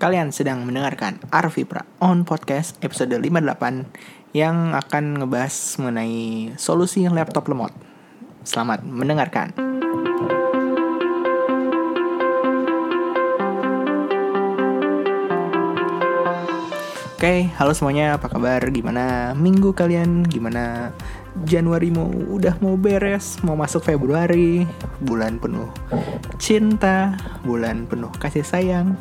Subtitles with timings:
[0.00, 7.68] Kalian sedang mendengarkan Arvipra on podcast episode 58 yang akan ngebahas mengenai solusi laptop lemot.
[8.40, 9.52] Selamat mendengarkan.
[17.20, 18.64] Oke, halo semuanya, apa kabar?
[18.72, 20.24] Gimana minggu kalian?
[20.24, 20.96] Gimana
[21.44, 24.64] Januari mau udah mau beres, mau masuk Februari,
[25.04, 25.68] bulan penuh
[26.40, 27.12] cinta,
[27.44, 28.96] bulan penuh kasih sayang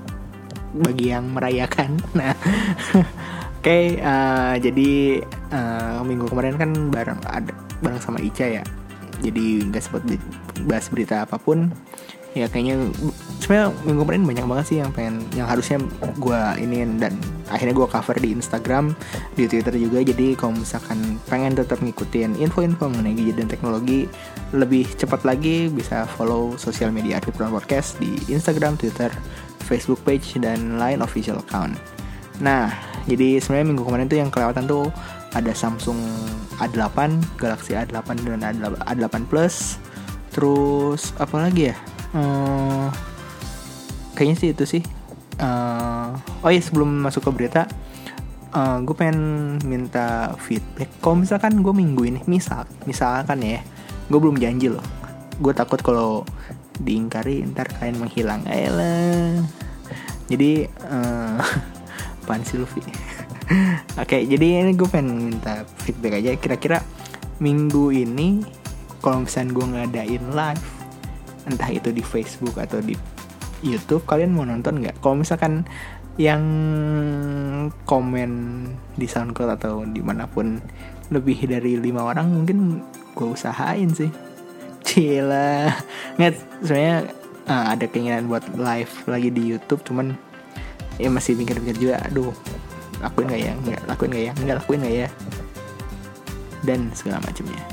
[0.74, 1.98] bagi yang merayakan.
[2.20, 3.06] Nah, oke,
[3.64, 5.24] okay, uh, jadi
[5.54, 8.64] uh, minggu kemarin kan bareng ada bareng sama Ica ya,
[9.24, 10.04] jadi nggak sempat
[10.68, 11.72] bahas berita apa pun.
[12.38, 12.94] Ya kayaknya
[13.42, 15.82] sebenarnya minggu kemarin banyak banget sih yang pengen yang harusnya
[16.22, 17.18] gue ini dan
[17.50, 18.94] akhirnya gue cover di Instagram
[19.34, 20.06] di Twitter juga.
[20.06, 24.06] Jadi kalau misalkan pengen tetap ngikutin info-info mengenai gadget dan teknologi
[24.54, 29.10] lebih cepat lagi bisa follow sosial media Arif Podcast di Instagram, Twitter,
[29.70, 31.78] Facebook page dan lain official account.
[32.42, 32.74] Nah,
[33.06, 34.90] jadi sebenarnya minggu kemarin tuh yang kelewatan tuh
[35.38, 36.02] ada Samsung
[36.58, 38.42] A8, Galaxy A8 dan
[38.90, 39.78] A8 Plus.
[40.34, 41.78] Terus apa lagi ya?
[42.14, 42.88] uh,
[44.18, 44.84] kayaknya sih itu sih
[45.42, 47.62] uh, oh iya sebelum masuk ke berita
[48.54, 53.62] uh, gue pengen minta feedback kalau misalkan gue minggu ini misal misalkan ya
[54.10, 54.84] gue belum janji loh
[55.40, 56.26] gue takut kalau
[56.80, 59.44] diingkari ntar kalian menghilang Ayolah.
[60.30, 61.42] Jadi uh,
[62.24, 62.86] pan sih Luffy?
[64.02, 66.38] Oke jadi ini gue pengen minta feedback aja.
[66.38, 66.80] Kira-kira
[67.42, 68.46] minggu ini
[69.02, 70.66] kalau misalnya gue ngadain live
[71.50, 72.94] entah itu di Facebook atau di
[73.66, 75.02] YouTube kalian mau nonton nggak?
[75.02, 75.66] Kalau misalkan
[76.20, 76.44] yang
[77.88, 78.32] komen
[79.00, 80.60] di SoundCloud atau di mana pun
[81.10, 82.84] lebih dari lima orang mungkin
[83.16, 84.12] gue usahain sih.
[84.84, 85.74] Cila.
[86.20, 86.34] Nggak
[86.64, 86.98] sebenarnya
[87.50, 90.14] uh, ada keinginan buat live lagi di YouTube cuman
[91.02, 92.32] ya masih mikir-mikir juga aduh
[93.02, 93.54] lakuin nggak ya?
[93.66, 94.34] Nggak lakuin nggak ya?
[94.38, 95.08] Nggak lakuin nggak ya?
[96.64, 97.64] Dan segala macamnya.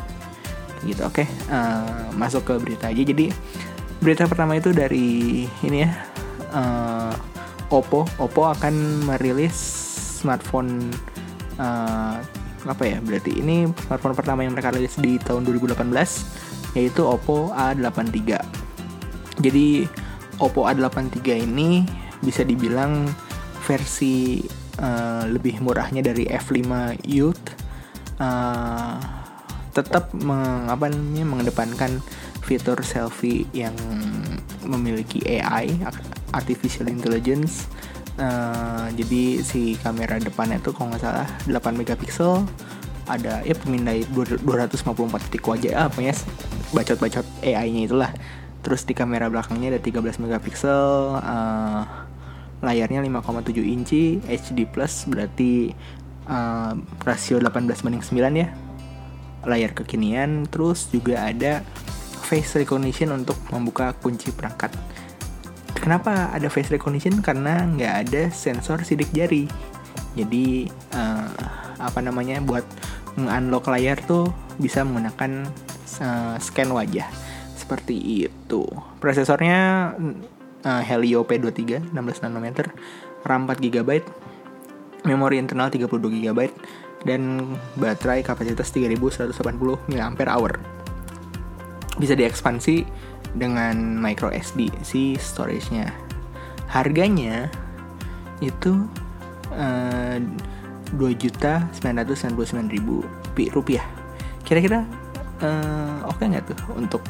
[0.86, 1.22] Gitu oke.
[1.22, 1.26] Okay.
[1.50, 3.26] uh, masuk ke berita aja jadi
[4.00, 5.90] berita pertama itu dari ini ya
[6.54, 7.14] uh,
[7.68, 8.06] Oppo.
[8.22, 9.58] Oppo akan merilis
[10.22, 10.94] smartphone
[11.58, 12.22] uh,
[12.66, 15.86] apa ya berarti ini smartphone pertama yang mereka rilis di tahun 2018
[16.78, 18.65] yaitu Oppo A83
[19.40, 19.84] jadi
[20.36, 21.84] Oppo A83 ini
[22.20, 23.08] bisa dibilang
[23.64, 24.44] versi
[24.80, 26.60] uh, lebih murahnya dari F5
[27.08, 27.46] Youth.
[28.16, 28.96] Uh,
[29.72, 32.00] tetap meng, apa namanya mengedepankan
[32.40, 33.76] fitur selfie yang
[34.64, 35.72] memiliki AI
[36.32, 37.68] artificial intelligence.
[38.16, 42.44] Uh, jadi si kamera depannya tuh kalau nggak salah 8 megapiksel.
[43.06, 46.14] Ada ya pemindai 254 titik wajah ah, apa ya
[46.74, 48.10] bacot-bacot AI-nya itulah
[48.66, 51.86] terus di kamera belakangnya ada 13 megapiksel uh,
[52.66, 55.70] layarnya 5,7 inci HD plus berarti
[56.26, 56.74] uh,
[57.06, 58.50] rasio 18 banding 9 ya
[59.46, 61.62] layar kekinian terus juga ada
[62.26, 64.74] face recognition untuk membuka kunci perangkat.
[65.78, 67.22] Kenapa ada face recognition?
[67.22, 69.46] Karena nggak ada sensor sidik jari.
[70.18, 71.30] Jadi uh,
[71.78, 72.66] apa namanya buat
[73.14, 74.26] unlock layar tuh
[74.58, 75.46] bisa menggunakan
[76.02, 77.06] uh, scan wajah
[77.66, 78.62] seperti itu.
[79.02, 79.90] Prosesornya
[80.62, 82.70] uh, Helio P23 16 nanometer,
[83.26, 83.90] RAM 4 GB,
[85.02, 86.40] memori internal 32 GB
[87.02, 87.42] dan
[87.74, 89.34] baterai kapasitas 3180
[89.90, 90.54] mAh
[91.96, 92.86] bisa diekspansi
[93.34, 95.90] dengan micro SD si storage-nya.
[96.70, 97.50] Harganya
[98.44, 98.86] itu
[99.54, 100.18] uh,
[102.04, 103.02] ratus sembilan ribu
[103.50, 103.84] rupiah.
[104.44, 104.84] Kira-kira
[105.40, 107.02] uh, oke okay nggak tuh untuk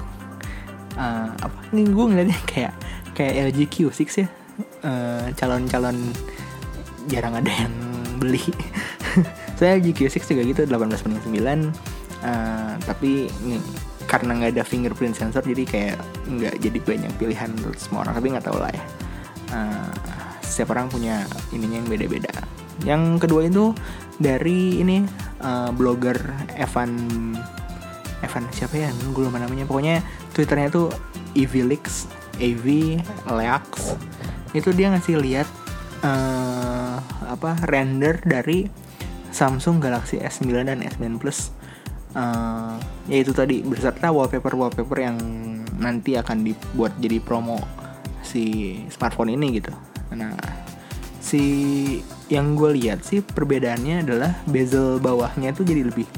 [0.97, 1.59] uh, apa?
[1.73, 2.75] Ini gue ngeliatnya kayak
[3.17, 4.29] kayak LG Q6 ya.
[5.37, 5.97] calon calon-calon
[7.07, 7.75] jarang ada yang
[8.19, 8.43] beli.
[9.61, 11.25] Saya LG Q6 juga gitu 18 banding
[11.73, 13.29] 9 uh, tapi
[14.07, 15.97] karena nggak ada fingerprint sensor jadi kayak
[16.31, 18.85] nggak jadi banyak pilihan untuk semua orang tapi nggak tahu lah ya
[19.53, 19.93] uh,
[20.47, 22.33] setiap orang punya ininya yang beda-beda
[22.87, 23.75] yang kedua itu
[24.23, 25.03] dari ini
[25.43, 26.17] uh, blogger
[26.55, 26.95] Evan
[28.23, 30.01] Evan siapa ya gue lupa namanya pokoknya
[30.37, 30.93] twitternya tuh
[31.33, 32.05] Evilix
[32.37, 33.01] AV
[33.33, 33.97] Leax
[34.53, 35.49] itu dia ngasih lihat
[36.05, 38.69] uh, apa render dari
[39.33, 41.53] Samsung Galaxy S9 dan S9 Plus.
[42.17, 45.17] Uh, ya itu tadi berserta wallpaper wallpaper yang
[45.77, 47.61] nanti akan dibuat jadi promo
[48.25, 49.73] si smartphone ini gitu.
[50.17, 50.33] Nah
[51.21, 51.43] si
[52.33, 56.09] yang gue lihat sih perbedaannya adalah bezel bawahnya tuh jadi lebih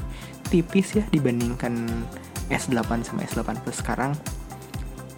[0.47, 2.07] tipis ya dibandingkan
[2.49, 4.11] S8 sama S8 Plus sekarang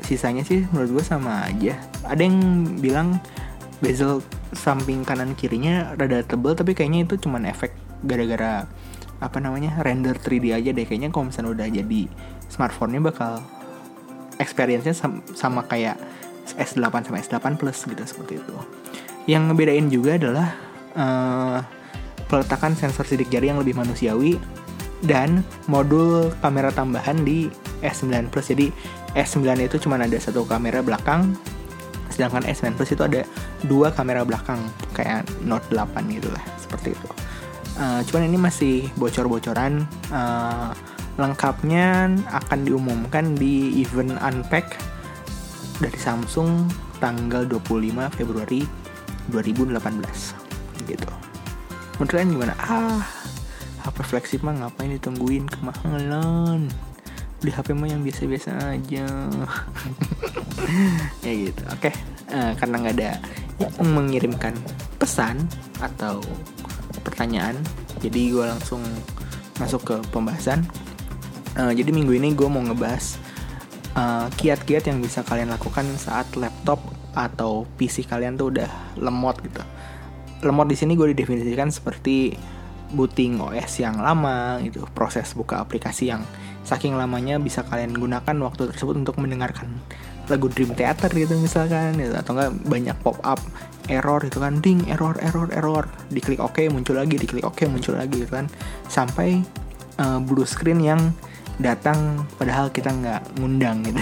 [0.04, 1.80] sisanya sih menurut gue sama aja.
[2.04, 2.38] Ada yang
[2.84, 3.18] bilang
[3.80, 4.20] bezel
[4.52, 7.72] samping kanan kirinya rada tebel tapi kayaknya itu cuman efek
[8.04, 8.68] gara-gara
[9.22, 10.86] apa namanya render 3D aja deh.
[10.86, 12.02] Kayaknya kalau misalnya udah jadi
[12.52, 13.40] smartphone-nya bakal
[14.42, 15.96] experience-nya sama, sama kayak
[16.58, 18.56] S8 sama S8 Plus gitu seperti itu.
[19.30, 20.48] Yang ngebedain juga adalah
[20.98, 21.60] uh,
[22.28, 24.42] peletakan sensor sidik jari yang lebih manusiawi
[25.02, 27.50] dan modul kamera tambahan di
[27.82, 28.54] S9 Plus.
[28.54, 28.70] Jadi
[29.18, 31.34] S9 itu cuma ada satu kamera belakang,
[32.14, 33.22] sedangkan S9 Plus itu ada
[33.66, 34.62] dua kamera belakang
[34.94, 37.08] kayak Note 8 gitu lah, seperti itu.
[37.82, 39.86] Uh, cuman ini masih bocor-bocoran.
[40.14, 40.72] Uh,
[41.20, 44.80] lengkapnya akan diumumkan di event Unpack
[45.84, 46.72] dari Samsung
[47.04, 48.64] tanggal 25 Februari
[49.34, 49.76] 2018
[50.88, 51.10] gitu.
[51.98, 52.54] Menurut kalian gimana?
[52.58, 53.02] Ah,
[53.82, 56.70] HP flagship mah ngapain ditungguin kemahalan?
[57.42, 59.06] Beli HP mah yang biasa-biasa aja.
[61.26, 61.64] ya gitu.
[61.74, 61.94] Oke, okay.
[62.30, 63.12] uh, karena nggak ada
[63.58, 64.54] yang mengirimkan
[65.02, 65.42] pesan
[65.82, 66.22] atau
[67.02, 67.58] pertanyaan,
[68.06, 68.82] jadi gue langsung
[69.58, 70.62] masuk ke pembahasan.
[71.58, 73.20] Uh, jadi minggu ini gue mau ngebahas
[73.92, 76.80] eh, kiat-kiat yang bisa kalian lakukan saat laptop
[77.12, 79.60] atau PC kalian tuh udah lemot gitu.
[80.48, 82.38] Lemot di sini gue didefinisikan seperti
[82.92, 86.24] booting OS yang lama gitu, proses buka aplikasi yang
[86.62, 89.82] saking lamanya bisa kalian gunakan waktu tersebut untuk mendengarkan
[90.30, 92.14] lagu Dream Theater gitu misalkan gitu.
[92.14, 93.42] atau enggak banyak pop up
[93.90, 97.72] error itu kan ding error error error diklik oke OK, muncul lagi diklik oke OK,
[97.72, 98.48] muncul lagi gitu kan
[98.88, 99.42] sampai
[99.98, 101.02] uh, blue screen yang
[101.60, 104.02] datang padahal kita nggak ngundang gitu.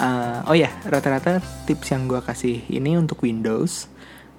[0.00, 3.84] Uh, oh ya, rata-rata tips yang gue kasih ini untuk Windows.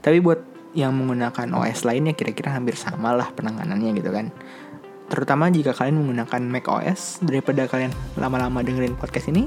[0.02, 0.42] Tapi buat
[0.72, 4.32] yang menggunakan OS lainnya kira-kira hampir sama lah penanganannya gitu kan.
[5.12, 9.44] Terutama jika kalian menggunakan Mac OS daripada kalian lama-lama dengerin podcast ini,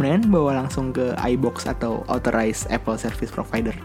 [0.00, 3.76] mendingan bawa langsung ke iBox atau Authorized Apple Service Provider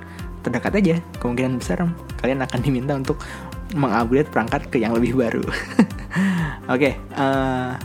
[0.48, 0.96] terdekat aja.
[1.20, 1.84] Kemungkinan besar
[2.24, 3.20] kalian akan diminta untuk
[3.76, 5.44] mengupgrade perangkat ke yang lebih baru.
[6.72, 7.76] Oke, okay, uh,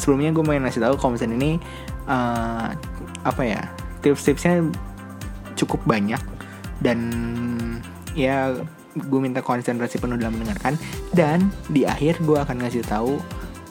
[0.00, 1.52] sebelumnya gue mau ngasih tahu kalau misalnya ini
[2.08, 2.72] uh,
[3.26, 3.60] apa ya
[4.00, 4.64] tips-tipsnya
[5.58, 6.22] cukup banyak
[6.80, 6.98] dan
[8.16, 8.56] ya
[8.96, 10.74] gue minta konsentrasi penuh dalam mendengarkan
[11.14, 13.20] dan di akhir gue akan ngasih tahu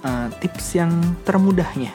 [0.05, 0.91] uh, tips yang
[1.27, 1.91] termudahnya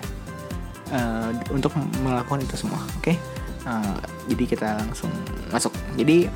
[0.93, 1.73] uh, untuk
[2.03, 3.17] melakukan itu semua oke okay?
[3.65, 3.99] uh,
[4.29, 5.13] jadi kita langsung
[5.49, 6.29] masuk jadi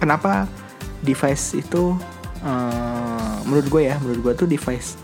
[0.00, 0.48] kenapa
[1.04, 1.98] device itu
[2.46, 4.96] uh, menurut gue ya menurut gue tuh device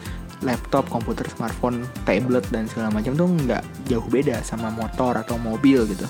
[0.44, 5.88] laptop, komputer, smartphone, tablet dan segala macam tuh nggak jauh beda sama motor atau mobil
[5.88, 6.04] gitu.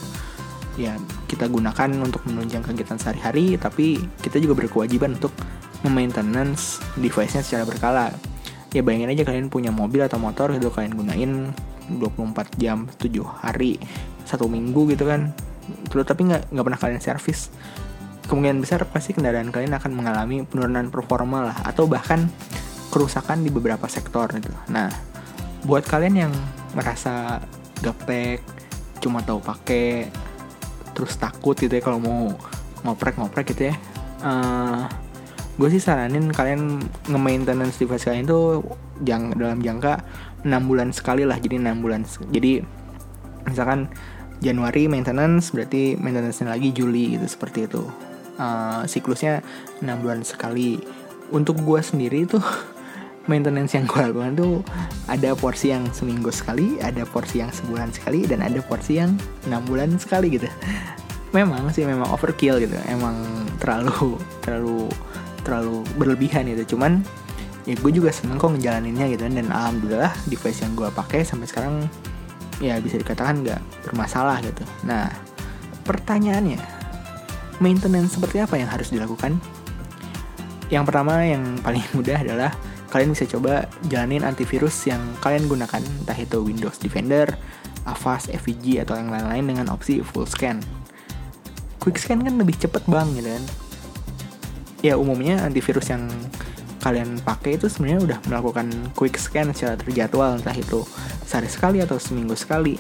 [0.75, 0.99] Ya
[1.31, 5.31] kita gunakan untuk menunjang kegiatan sehari-hari, tapi kita juga berkewajiban untuk
[5.87, 8.11] memaintenance device-nya secara berkala.
[8.75, 11.33] Ya bayangin aja kalian punya mobil atau motor gitu kalian gunain
[11.87, 13.13] 24 jam 7
[13.45, 13.79] hari
[14.25, 15.37] satu minggu gitu kan
[15.93, 17.53] terus tapi nggak nggak pernah kalian servis
[18.25, 22.25] kemungkinan besar pasti kendaraan kalian akan mengalami penurunan performa lah atau bahkan
[22.95, 24.55] kerusakan di beberapa sektor gitu.
[24.71, 24.87] Nah,
[25.67, 26.33] buat kalian yang
[26.79, 27.43] merasa
[27.83, 28.39] gaptek,
[29.03, 30.09] cuma tahu pakai,
[30.95, 32.33] terus takut gitu ya kalau mau
[32.87, 33.75] ngoprek-ngoprek gitu ya.
[34.25, 34.89] Uh,
[35.55, 38.63] gue sih saranin kalian nge-maintenance device kalian itu
[39.07, 40.03] jang, dalam jangka
[40.43, 42.03] 6 bulan sekali lah jadi 6 bulan
[42.35, 42.67] jadi
[43.47, 43.87] misalkan
[44.43, 47.87] Januari maintenance berarti maintenance lagi Juli gitu seperti itu
[48.43, 49.47] uh, siklusnya
[49.79, 50.83] 6 bulan sekali
[51.31, 52.43] untuk gue sendiri itu
[53.25, 54.61] maintenance yang gue lakukan tuh
[55.09, 59.17] ada porsi yang seminggu sekali, ada porsi yang sebulan sekali, dan ada porsi yang
[59.49, 60.49] enam bulan sekali gitu.
[61.33, 63.17] Memang sih memang overkill gitu, emang
[63.59, 64.87] terlalu terlalu
[65.43, 66.77] terlalu berlebihan gitu.
[66.77, 67.01] Cuman
[67.65, 71.89] ya gue juga seneng kok ngejalaninnya gitu dan alhamdulillah device yang gue pakai sampai sekarang
[72.61, 74.65] ya bisa dikatakan nggak bermasalah gitu.
[74.85, 75.09] Nah
[75.89, 76.61] pertanyaannya
[77.61, 79.41] maintenance seperti apa yang harus dilakukan?
[80.69, 82.53] Yang pertama yang paling mudah adalah
[82.95, 87.27] kalian bisa coba jalanin antivirus yang kalian gunakan, entah itu Windows Defender,
[87.91, 90.63] Avast, FVG, atau yang lain-lain dengan opsi full scan.
[91.83, 93.45] Quick scan kan lebih cepet bang, gitu kan.
[94.87, 96.07] Ya umumnya antivirus yang
[96.87, 100.87] kalian pakai itu sebenarnya udah melakukan quick scan secara terjadwal, entah itu
[101.27, 102.79] sehari sekali atau seminggu sekali.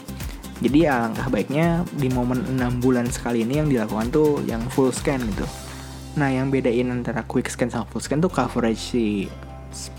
[0.62, 5.18] Jadi alangkah baiknya di momen 6 bulan sekali ini yang dilakukan tuh yang full scan
[5.26, 5.42] gitu.
[6.14, 9.26] Nah yang bedain antara quick scan sama full scan tuh coverage si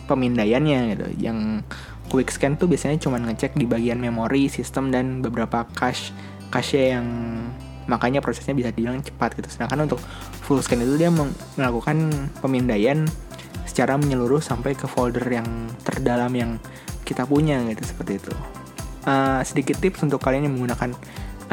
[0.09, 1.07] pemindaiannya gitu.
[1.19, 1.67] Yang
[2.09, 6.13] quick scan tuh biasanya cuma ngecek di bagian memori, sistem dan beberapa cache
[6.53, 7.07] cache yang
[7.85, 9.49] makanya prosesnya bisa dibilang cepat gitu.
[9.49, 9.99] Sedangkan untuk
[10.45, 11.11] full scan itu dia
[11.57, 12.09] melakukan
[12.41, 13.05] pemindaian
[13.65, 15.45] secara menyeluruh sampai ke folder yang
[15.83, 16.51] terdalam yang
[17.03, 18.33] kita punya gitu seperti itu.
[19.05, 20.97] Uh, sedikit tips untuk kalian yang menggunakan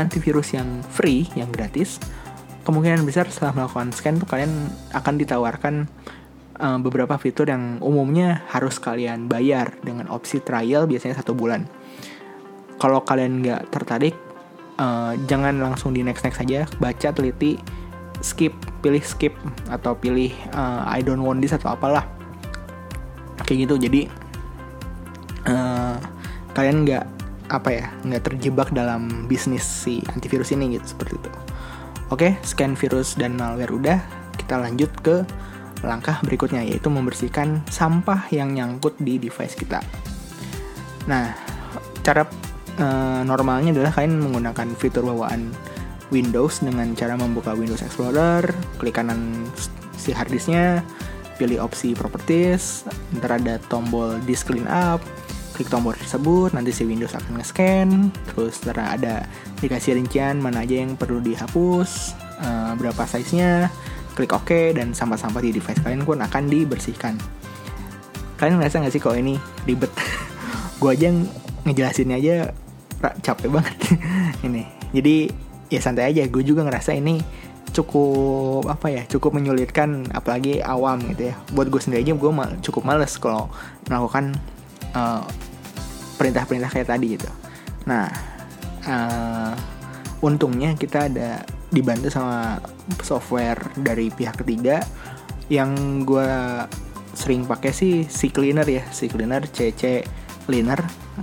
[0.00, 2.00] antivirus yang free, yang gratis.
[2.62, 5.90] kemungkinan besar setelah melakukan scan tuh kalian akan ditawarkan
[6.58, 11.64] uh, beberapa fitur yang umumnya harus kalian bayar dengan opsi trial biasanya satu bulan.
[12.80, 14.16] Kalau kalian nggak tertarik,
[14.80, 17.56] uh, jangan langsung di next next saja, baca teliti,
[18.18, 19.32] skip, pilih skip
[19.70, 22.04] atau pilih uh, I don't want this atau apalah
[23.46, 23.78] kayak gitu.
[23.78, 24.10] Jadi
[25.46, 25.96] uh,
[26.52, 27.04] kalian nggak
[27.52, 31.30] apa ya nggak terjebak dalam bisnis si antivirus ini gitu seperti itu.
[32.12, 33.98] Oke, scan virus dan malware udah,
[34.36, 35.24] kita lanjut ke
[35.82, 39.82] langkah berikutnya yaitu membersihkan sampah yang nyangkut di device kita.
[41.10, 41.34] Nah,
[42.06, 42.22] cara
[42.78, 42.86] e,
[43.26, 45.50] normalnya adalah kalian menggunakan fitur bawaan
[46.14, 48.46] Windows dengan cara membuka Windows Explorer,
[48.78, 49.48] klik kanan
[49.96, 50.84] si harddisknya,
[51.40, 52.84] pilih opsi properties,
[53.18, 55.00] ntar ada tombol disk clean up,
[55.56, 57.88] klik tombol tersebut, nanti si Windows akan nge-scan,
[58.32, 59.24] terus ada
[59.64, 62.12] dikasih rincian mana aja yang perlu dihapus,
[62.44, 63.72] uh, berapa size-nya,
[64.12, 67.16] klik OK, dan sampah-sampah di device kalian pun akan dibersihkan.
[68.36, 69.90] Kalian ngerasa nggak sih kalau ini ribet?
[70.80, 71.08] gue aja
[71.62, 72.36] ngejelasinnya aja
[73.22, 73.76] capek banget
[74.46, 74.66] ini.
[74.92, 75.30] Jadi
[75.72, 77.22] ya santai aja, gue juga ngerasa ini
[77.72, 82.32] cukup apa ya cukup menyulitkan apalagi awam gitu ya buat gue sendiri aja gue
[82.68, 83.48] cukup males kalau
[83.88, 84.36] melakukan
[84.92, 85.24] perintah
[86.20, 87.30] perintah-perintah kayak tadi gitu.
[87.88, 88.06] Nah,
[88.86, 89.54] uh,
[90.22, 91.42] untungnya kita ada
[91.72, 92.60] dibantu sama
[93.00, 94.84] software dari pihak ketiga.
[95.48, 95.70] Yang
[96.06, 96.30] gue
[97.12, 100.04] sering pakai sih si cleaner ya si cleaner CC
[100.44, 100.80] cleaner.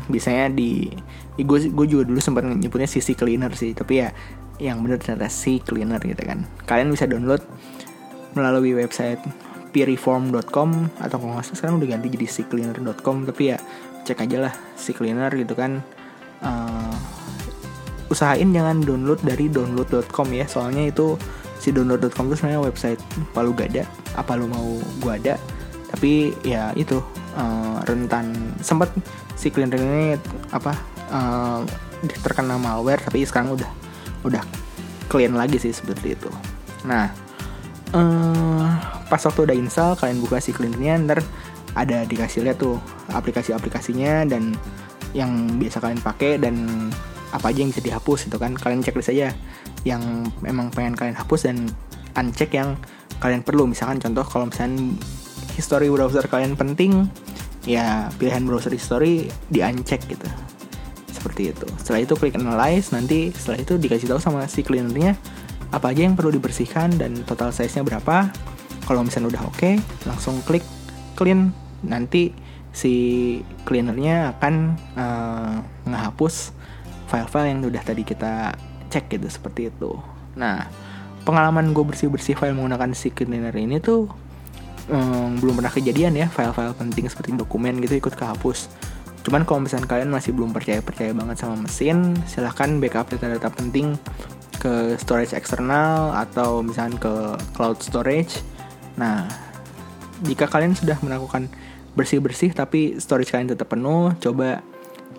[0.10, 0.90] Biasanya di
[1.40, 4.12] gue gue juga dulu sempat nyebutnya CC cleaner sih tapi ya
[4.60, 6.44] yang bener ternyata si cleaner gitu kan.
[6.68, 7.46] Kalian bisa download
[8.36, 9.22] melalui website
[9.70, 13.58] peerreform.com atau kalau nggak sekarang udah ganti jadi cleaner.com tapi ya
[14.04, 15.80] cek aja lah si cleaner gitu kan.
[16.40, 17.19] Uh,
[18.10, 20.46] usahain jangan download dari download.com ya.
[20.50, 21.16] Soalnya itu
[21.62, 23.02] si download.com itu sebenarnya website
[23.34, 23.86] palu gada
[24.18, 25.38] apa lo mau gua ada.
[25.90, 27.02] Tapi ya itu
[27.38, 28.54] uh, rentan.
[28.62, 28.94] Sempat
[29.34, 30.20] si cleaner ini
[30.52, 30.76] apa
[31.10, 31.62] uh,
[32.24, 33.70] terkena malware tapi sekarang udah
[34.28, 34.44] udah
[35.08, 36.30] clean lagi sih seperti itu.
[36.86, 37.10] Nah
[37.94, 38.68] uh,
[39.10, 41.20] pas waktu udah install kalian buka si cleanernya ntar
[41.78, 42.78] ada dikasih lihat tuh
[43.14, 44.58] aplikasi-aplikasinya dan
[45.14, 46.90] yang biasa kalian pakai dan
[47.30, 48.58] apa aja yang bisa dihapus itu kan.
[48.58, 49.34] Kalian cek saja
[49.88, 50.02] yang
[50.42, 51.70] memang pengen kalian hapus dan
[52.18, 52.76] uncheck yang
[53.22, 53.70] kalian perlu.
[53.70, 54.96] Misalkan contoh kalau misalnya
[55.54, 57.08] history browser kalian penting
[57.68, 60.26] ya pilihan browser history di uncheck gitu.
[61.12, 61.68] Seperti itu.
[61.80, 65.20] Setelah itu klik analyze nanti setelah itu dikasih tahu sama si cleanernya
[65.70, 68.32] apa aja yang perlu dibersihkan dan total size nya berapa.
[68.88, 69.74] Kalau misalnya udah oke okay,
[70.08, 70.66] langsung klik
[71.14, 71.54] clean.
[71.80, 72.34] Nanti
[72.74, 72.94] si
[73.68, 74.54] cleanernya akan
[74.96, 75.54] uh,
[75.88, 76.59] ngehapus
[77.10, 78.54] file-file yang udah tadi kita
[78.94, 79.98] cek gitu seperti itu
[80.38, 80.70] nah
[81.26, 84.08] pengalaman gue bersih-bersih file menggunakan si cleaner ini tuh
[84.88, 88.70] um, belum pernah kejadian ya file-file penting seperti dokumen gitu ikut kehapus
[89.26, 94.00] cuman kalau misalnya kalian masih belum percaya-percaya banget sama mesin silahkan backup data-data penting
[94.60, 97.14] ke storage eksternal atau misalnya ke
[97.56, 98.44] cloud storage.
[99.00, 99.26] Nah,
[100.22, 101.48] jika kalian sudah melakukan
[101.96, 104.60] bersih-bersih tapi storage kalian tetap penuh, coba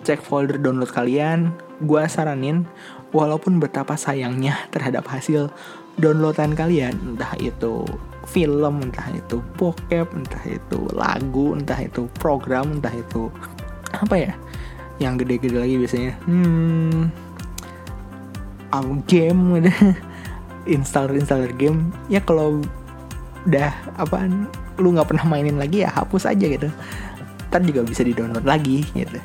[0.03, 1.55] cek folder download kalian.
[1.81, 2.65] Gua saranin
[3.11, 5.49] walaupun betapa sayangnya terhadap hasil
[5.99, 7.83] downloadan kalian, entah itu
[8.29, 13.27] film, entah itu bokep, entah itu lagu, entah itu program, entah itu
[13.91, 14.33] apa ya?
[15.01, 16.13] Yang gede-gede lagi biasanya.
[16.29, 17.11] Hmm,
[18.71, 19.59] um, game
[20.69, 22.61] installer installer game ya kalau
[23.49, 24.29] udah apa
[24.77, 26.69] lu nggak pernah mainin lagi ya hapus aja gitu
[27.49, 29.17] ntar juga bisa di download lagi gitu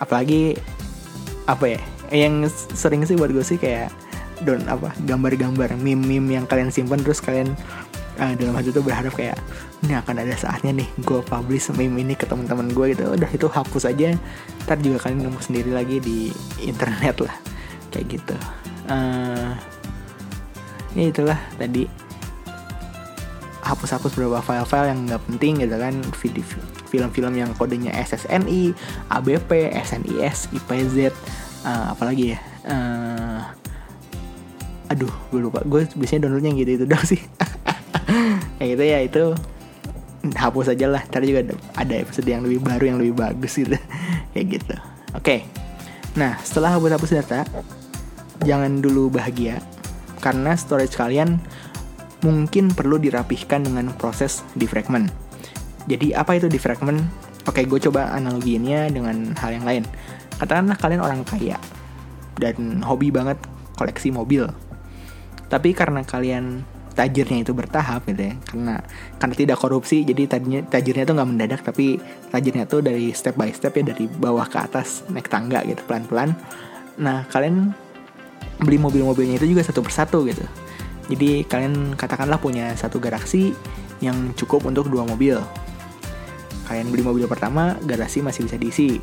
[0.00, 0.58] apalagi
[1.46, 1.80] apa ya
[2.10, 3.92] yang sering sih buat gue sih kayak
[4.42, 7.54] don apa gambar-gambar meme-meme yang kalian simpan terus kalian
[8.20, 9.36] uh, dalam hati tuh berharap kayak
[9.80, 13.16] ini akan ada saatnya nih gue publish meme ini ke teman-teman gue gitu.
[13.16, 14.12] Udah itu hapus aja.
[14.68, 16.28] Ntar juga kalian nemu sendiri lagi di
[16.60, 17.36] internet lah.
[17.88, 18.36] Kayak gitu.
[18.92, 19.56] Uh,
[20.92, 21.88] ya itulah tadi.
[23.64, 25.94] Hapus-hapus beberapa file-file yang nggak penting gitu kan
[26.90, 28.74] film-film yang kodenya SSNI,
[29.08, 31.14] ABP, SNIS, IPZ,
[31.62, 33.40] uh, apalagi ya uh,
[34.90, 35.62] aduh gue lupa.
[35.62, 37.22] Gue biasanya downloadnya gitu itu dong sih.
[38.58, 39.24] Kayak gitu ya itu
[40.34, 41.02] hapus aja lah.
[41.06, 43.78] Ntar juga ada episode yang lebih baru yang lebih bagus gitu.
[44.34, 44.74] Kayak gitu.
[45.14, 45.24] Oke.
[45.24, 45.40] Okay.
[46.10, 47.40] nah setelah hapus-hapus data
[48.42, 49.62] jangan dulu bahagia.
[50.20, 51.38] Karena storage kalian
[52.20, 55.08] mungkin perlu dirapihkan dengan proses defragment.
[55.88, 57.00] Jadi apa itu defragment?
[57.48, 59.84] Oke, gue coba analoginya dengan hal yang lain.
[60.36, 61.56] Katakanlah kalian orang kaya
[62.40, 63.36] dan hobi banget
[63.76, 64.48] koleksi mobil.
[65.50, 66.62] tapi karena kalian
[66.94, 68.86] tajirnya itu bertahap gitu ya karena
[69.18, 71.98] karena tidak korupsi jadi tadinya tajirnya itu nggak mendadak tapi
[72.30, 76.06] tajirnya tuh dari step by step ya dari bawah ke atas naik tangga gitu pelan
[76.06, 76.30] pelan
[77.02, 77.74] nah kalian
[78.62, 80.46] beli mobil-mobilnya itu juga satu persatu gitu
[81.10, 83.50] jadi kalian katakanlah punya satu garaksi
[83.98, 85.42] yang cukup untuk dua mobil
[86.70, 89.02] kalian beli mobil pertama garasi masih bisa diisi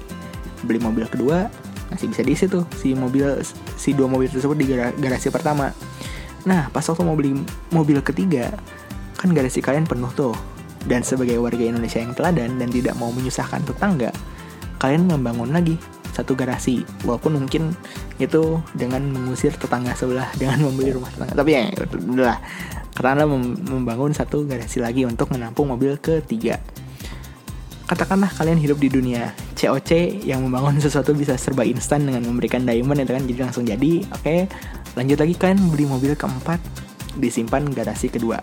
[0.64, 1.52] beli mobil kedua
[1.92, 3.44] masih bisa diisi tuh si mobil
[3.76, 4.66] si dua mobil tersebut di
[5.04, 5.76] garasi pertama
[6.48, 7.36] Nah, pas waktu mau beli
[7.76, 8.56] mobil ketiga,
[9.20, 10.32] kan garasi kalian penuh tuh.
[10.88, 14.16] Dan sebagai warga Indonesia yang teladan dan tidak mau menyusahkan tetangga,
[14.80, 15.76] kalian membangun lagi
[16.16, 16.88] satu garasi.
[17.04, 17.76] Walaupun mungkin
[18.24, 21.36] itu dengan mengusir tetangga sebelah dengan membeli rumah tetangga.
[21.36, 22.40] Tapi ya, udahlah.
[22.96, 26.64] Karena membangun satu garasi lagi untuk menampung mobil ketiga.
[27.88, 33.00] Katakanlah kalian hidup di dunia COC yang membangun sesuatu bisa serba instan dengan memberikan diamond
[33.00, 34.04] itu kan jadi langsung jadi.
[34.12, 34.42] Oke, okay
[34.98, 36.58] Lanjut lagi kalian beli mobil keempat,
[37.22, 38.42] disimpan garasi kedua.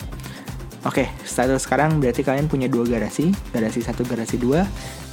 [0.86, 4.62] Oke, status sekarang berarti kalian punya dua garasi, garasi satu, garasi dua,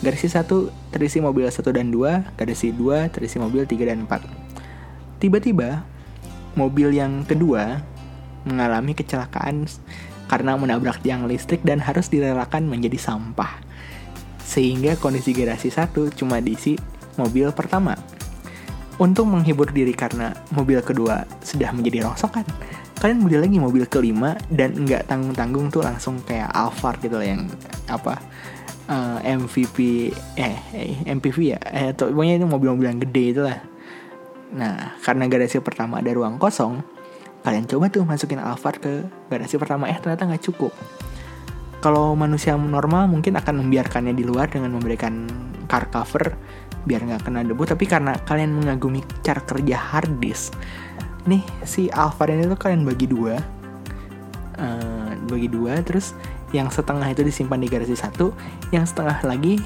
[0.06, 4.22] garasi satu terisi mobil satu dan dua, garasi dua terisi mobil tiga dan empat.
[5.18, 5.82] Tiba-tiba
[6.54, 7.82] mobil yang kedua
[8.46, 9.66] mengalami kecelakaan
[10.30, 13.66] karena menabrak tiang listrik dan harus direlakan menjadi sampah.
[14.52, 16.76] Sehingga kondisi garasi satu cuma diisi
[17.16, 17.96] mobil pertama.
[19.00, 22.44] Untuk menghibur diri karena mobil kedua sudah menjadi rongsokan,
[23.02, 27.50] kalian beli lagi mobil kelima dan nggak tanggung-tanggung tuh langsung kayak Alphard gitu lah yang
[27.90, 28.22] apa
[28.86, 29.78] eh, MVP
[30.38, 33.58] eh, eh MPV ya eh atau pokoknya itu mobil-mobil yang gede itu lah.
[34.54, 36.86] Nah karena garasi pertama ada ruang kosong,
[37.42, 39.02] kalian coba tuh masukin Alphard ke
[39.34, 40.70] garasi pertama eh ternyata nggak cukup.
[41.82, 45.26] Kalau manusia normal mungkin akan membiarkannya di luar dengan memberikan
[45.66, 46.38] car cover
[46.86, 47.66] biar nggak kena debu.
[47.66, 50.54] Tapi karena kalian mengagumi cara kerja hard disk
[51.30, 53.38] nih si Alphard ini tuh kalian bagi dua.
[54.62, 56.14] Uh, bagi dua terus
[56.54, 58.36] yang setengah itu disimpan di garasi satu
[58.70, 59.58] yang setengah lagi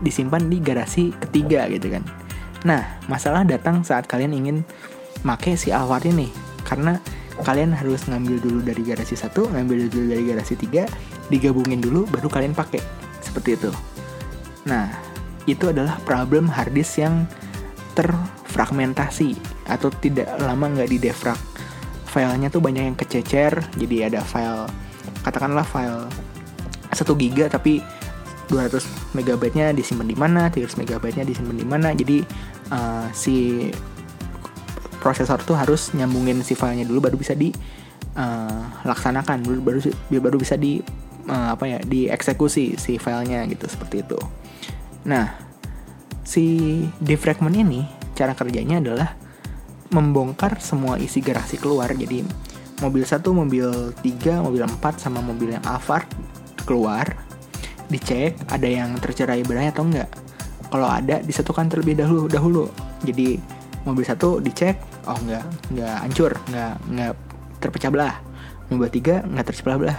[0.00, 2.04] disimpan di garasi ketiga gitu kan.
[2.64, 2.80] Nah
[3.12, 4.56] masalah datang saat kalian ingin
[5.20, 6.32] make si Alphard ini.
[6.64, 6.96] Karena
[7.44, 10.84] kalian harus ngambil dulu dari garasi satu ngambil dulu dari garasi tiga
[11.28, 12.80] digabungin dulu baru kalian pakai
[13.20, 13.70] seperti itu
[14.68, 14.88] nah
[15.48, 17.24] itu adalah problem hard disk yang
[17.96, 19.36] terfragmentasi
[19.68, 21.40] atau tidak lama nggak di defrag
[22.08, 24.68] filenya tuh banyak yang kececer jadi ada file
[25.24, 26.08] katakanlah file
[26.92, 27.84] 1 giga tapi
[28.48, 31.92] 200 megabyte-nya disimpan di mana, 300 megabyte-nya disimpan di mana.
[31.92, 32.24] Jadi
[32.72, 33.68] uh, si
[34.98, 39.78] prosesor tuh harus nyambungin si filenya dulu baru bisa dilaksanakan, uh, baru baru
[40.18, 40.80] baru bisa di
[41.28, 44.18] uh, apa ya, dieksekusi si filenya gitu seperti itu.
[45.06, 45.36] Nah,
[46.26, 47.86] si defragment ini
[48.18, 49.14] cara kerjanya adalah
[49.88, 51.88] membongkar semua isi garasi keluar.
[51.94, 52.24] Jadi
[52.84, 56.08] mobil satu, mobil tiga, mobil empat sama mobil yang Alphard
[56.68, 57.08] keluar,
[57.88, 60.10] dicek ada yang tercerai berai atau enggak.
[60.68, 62.64] Kalau ada disatukan terlebih dahulu dahulu.
[63.06, 63.40] Jadi
[63.88, 64.76] mobil satu dicek,
[65.08, 67.12] oh enggak, enggak hancur, enggak enggak
[67.64, 68.14] terpecah belah.
[68.68, 69.98] Mobil tiga enggak terpecah belah.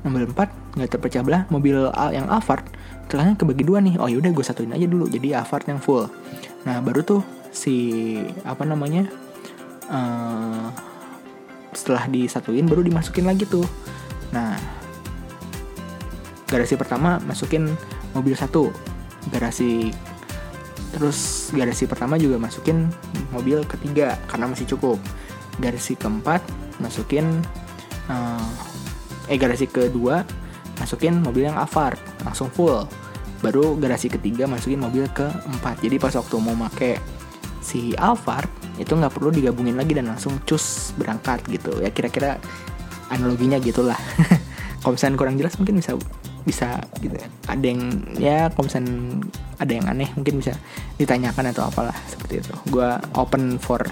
[0.00, 1.42] Mobil empat enggak terpecah belah.
[1.52, 1.76] Mobil
[2.14, 2.64] yang Alphard.
[3.10, 3.98] Celana kebagi dua nih.
[3.98, 5.10] Oh yaudah gue satuin aja dulu.
[5.10, 6.06] Jadi Avart yang full.
[6.64, 9.10] Nah baru tuh si apa namanya
[9.90, 10.70] uh,
[11.74, 13.66] setelah disatuin baru dimasukin lagi tuh.
[14.30, 14.54] Nah
[16.46, 17.66] garasi pertama masukin
[18.14, 18.70] mobil satu.
[19.34, 19.90] Garasi
[20.90, 22.90] terus garasi pertama juga masukin
[23.34, 25.02] mobil ketiga karena masih cukup.
[25.58, 26.40] Garasi keempat
[26.78, 27.42] masukin
[28.06, 28.69] uh,
[29.30, 30.26] eh garasi kedua
[30.82, 32.82] masukin mobil yang Avart langsung full.
[33.40, 37.00] Baru garasi ketiga masukin mobil ke empat jadi pas waktu mau make
[37.62, 38.48] si Alphard
[38.80, 41.78] itu nggak perlu digabungin lagi dan langsung cus berangkat gitu.
[41.78, 42.40] Ya kira-kira
[43.12, 43.96] analoginya gitulah.
[44.80, 45.92] Kalau misalnya kurang jelas mungkin bisa
[46.40, 47.20] bisa gitu
[47.52, 49.20] ada yang ya kalau misalnya
[49.60, 50.56] ada yang aneh mungkin bisa
[50.96, 52.52] ditanyakan atau apalah seperti itu.
[52.72, 53.84] Gue open for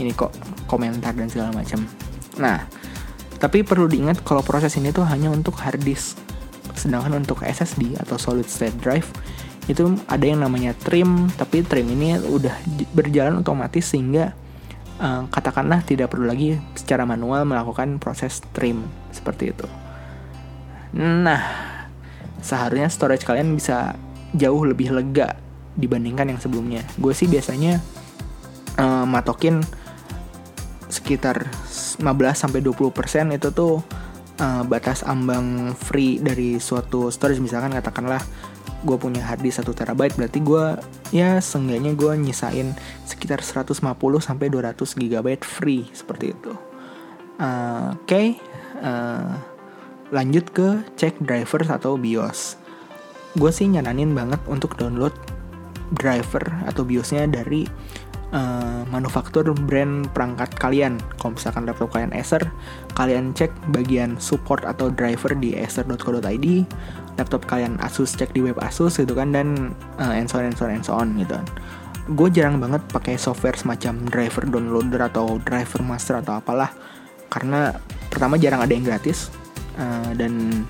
[0.00, 0.32] ini kok
[0.64, 1.84] komentar dan segala macam.
[2.40, 2.64] Nah
[3.42, 6.14] tapi perlu diingat kalau proses ini tuh hanya untuk hard disk
[6.72, 9.06] Sedangkan untuk SSD atau solid state drive
[9.70, 12.50] itu ada yang namanya trim, tapi trim ini udah
[12.90, 14.34] berjalan otomatis sehingga
[14.98, 18.82] uh, katakanlah tidak perlu lagi secara manual melakukan proses trim
[19.14, 19.66] seperti itu.
[20.98, 21.40] Nah,
[22.42, 23.94] seharusnya storage kalian bisa
[24.34, 25.38] jauh lebih lega
[25.78, 26.82] dibandingkan yang sebelumnya.
[26.98, 27.78] Gue sih biasanya
[28.82, 29.62] uh, matokin
[31.02, 31.50] sekitar
[31.98, 32.06] 15
[32.38, 33.82] sampai 20% itu tuh
[34.38, 38.22] uh, batas ambang free dari suatu storage misalkan katakanlah
[38.86, 40.64] gue punya hard disk 1 terabyte berarti gue
[41.10, 43.82] ya seenggaknya gue nyisain sekitar 150
[44.22, 46.54] sampai 200 gigabyte free seperti itu.
[47.42, 48.26] Uh, Oke, okay.
[48.82, 49.34] uh,
[50.14, 52.58] lanjut ke cek drivers atau BIOS.
[53.34, 55.14] Gue sih nyaranin banget untuk download
[55.94, 57.68] driver atau BIOSnya dari
[58.32, 60.98] uh, manufaktur brand perangkat kalian.
[61.20, 62.42] Kalau misalkan laptop kalian Acer,
[62.96, 66.46] kalian cek bagian support atau driver di acer.co.id.
[67.20, 70.56] Laptop kalian Asus cek di web Asus gitu kan dan uh, and so on and
[70.56, 71.46] so on and so on gitu kan.
[72.18, 76.72] Gue jarang banget pakai software semacam driver downloader atau driver master atau apalah
[77.30, 77.72] karena
[78.12, 79.32] pertama jarang ada yang gratis
[79.80, 80.64] uh, dan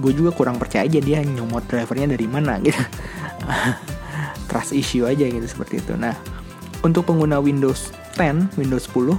[0.00, 2.80] gue juga kurang percaya aja dia nyomot drivernya dari mana gitu
[4.48, 6.16] trust issue aja gitu seperti itu nah
[6.82, 9.16] untuk pengguna Windows 10 Windows 10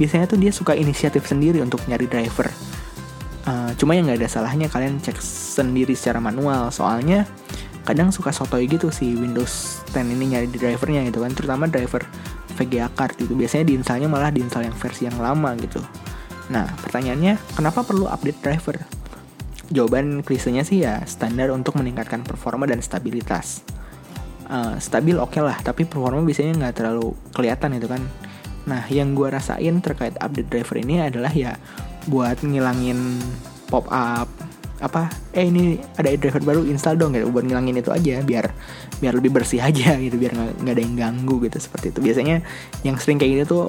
[0.00, 2.48] biasanya tuh dia suka inisiatif sendiri untuk nyari driver.
[3.44, 6.72] Uh, cuma yang nggak ada salahnya kalian cek sendiri secara manual.
[6.72, 7.28] Soalnya
[7.84, 11.32] kadang suka sotoy gitu si Windows 10 ini nyari drivernya gitu kan.
[11.36, 12.00] Terutama driver
[12.56, 15.80] VGA card itu biasanya diinstalnya malah diinstal yang versi yang lama gitu.
[16.52, 18.76] Nah pertanyaannya kenapa perlu update driver?
[19.70, 23.62] Jawaban klisenya sih ya standar untuk meningkatkan performa dan stabilitas.
[24.50, 28.02] Uh, stabil oke okay lah, tapi performa biasanya nggak terlalu kelihatan itu kan.
[28.66, 31.54] Nah, yang gue rasain terkait update driver ini adalah ya
[32.10, 33.22] buat ngilangin
[33.70, 34.26] pop up
[34.80, 38.48] apa eh ini ada driver baru install dong gitu buat ngilangin itu aja biar
[38.96, 42.40] biar lebih bersih aja gitu biar nggak ada yang ganggu gitu seperti itu biasanya
[42.80, 43.64] yang sering kayak gitu tuh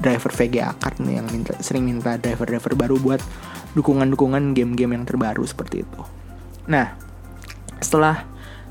[0.00, 3.22] driver VGA card nih yang minta sering minta driver-driver baru buat
[3.76, 6.00] dukungan-dukungan game-game yang terbaru seperti itu.
[6.66, 6.96] Nah,
[7.78, 8.26] setelah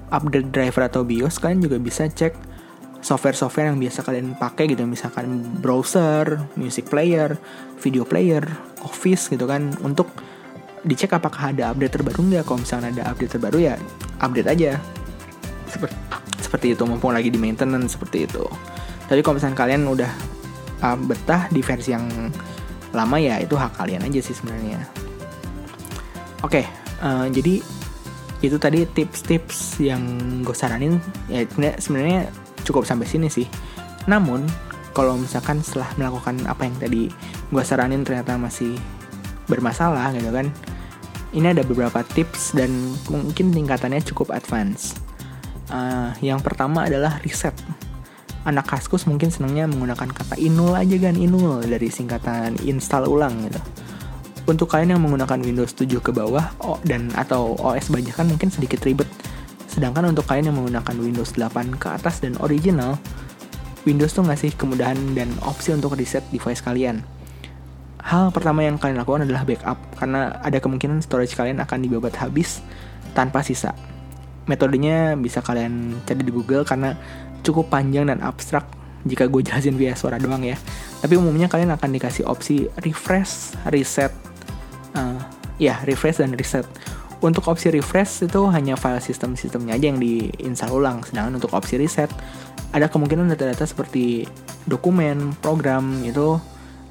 [0.10, 2.34] update driver atau BIOS kalian juga bisa cek
[3.00, 4.84] software-software yang biasa kalian pakai gitu.
[4.84, 7.40] Misalkan browser, music player,
[7.80, 8.44] video player,
[8.84, 9.72] office gitu kan.
[9.84, 10.12] Untuk
[10.84, 12.44] dicek apakah ada update terbaru nggak.
[12.44, 13.76] Kalau misalnya ada update terbaru ya
[14.20, 14.72] update aja.
[15.70, 15.96] Seperti
[16.40, 18.44] seperti itu mumpung lagi di maintenance seperti itu.
[19.06, 20.12] Tapi kalau misalnya kalian udah
[20.82, 22.06] uh, betah di versi yang
[22.90, 24.82] lama ya itu hak kalian aja sih sebenarnya.
[26.42, 26.66] Oke okay,
[27.06, 27.62] uh, jadi
[28.40, 30.02] itu tadi tips-tips yang
[30.44, 31.00] gue saranin.
[31.28, 31.44] Ya
[31.78, 32.32] sebenarnya
[32.64, 33.48] cukup sampai sini sih.
[34.08, 34.48] Namun
[34.96, 37.02] kalau misalkan setelah melakukan apa yang tadi
[37.50, 38.76] gue saranin ternyata masih
[39.50, 40.50] bermasalah gitu kan
[41.34, 42.74] ini ada beberapa tips dan
[43.10, 44.98] mungkin tingkatannya cukup advance.
[45.70, 47.54] Uh, yang pertama adalah riset.
[48.50, 53.62] Anak kaskus mungkin senangnya menggunakan kata inul aja kan inul dari singkatan install ulang gitu.
[54.50, 56.50] Untuk kalian yang menggunakan Windows 7 ke bawah
[56.82, 59.06] dan atau OS banyak kan mungkin sedikit ribet.
[59.70, 62.98] Sedangkan untuk kalian yang menggunakan Windows 8 ke atas dan original,
[63.86, 67.06] Windows tuh ngasih kemudahan dan opsi untuk reset device kalian.
[68.02, 72.66] Hal pertama yang kalian lakukan adalah backup, karena ada kemungkinan storage kalian akan dibabat habis
[73.14, 73.78] tanpa sisa.
[74.50, 76.98] Metodenya bisa kalian cari di Google karena
[77.46, 78.66] cukup panjang dan abstrak
[79.06, 80.58] jika gue jelasin via suara doang ya.
[81.06, 84.10] Tapi umumnya kalian akan dikasih opsi refresh, reset,
[84.96, 85.20] uh,
[85.62, 86.66] ya refresh dan reset.
[87.20, 91.04] Untuk opsi refresh itu hanya file sistem-sistemnya aja yang diinstal ulang.
[91.04, 92.08] Sedangkan untuk opsi reset
[92.72, 94.24] ada kemungkinan data-data seperti
[94.64, 96.40] dokumen, program itu